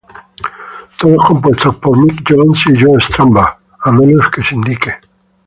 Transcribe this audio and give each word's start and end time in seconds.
Todos 0.97 1.23
compuestos 1.27 1.75
por 1.75 1.95
Mick 1.95 2.23
Jones 2.27 2.63
y 2.65 2.75
Joe 2.81 2.99
Strummer 2.99 3.45
a 3.81 3.91
menos 3.91 4.31
que 4.31 4.43
se 4.43 4.55
indique. 4.55 4.95